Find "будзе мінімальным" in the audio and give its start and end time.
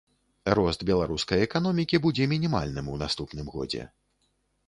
2.05-2.89